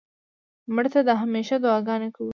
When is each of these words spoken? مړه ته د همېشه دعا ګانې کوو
مړه 0.73 0.89
ته 0.93 0.99
د 1.07 1.09
همېشه 1.21 1.55
دعا 1.63 1.79
ګانې 1.87 2.09
کوو 2.15 2.29